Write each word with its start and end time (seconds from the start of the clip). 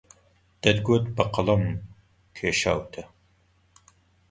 دەتگوت 0.63 1.05
بە 1.15 1.23
قەڵەم 1.33 1.63
کێشاوتە 2.35 3.03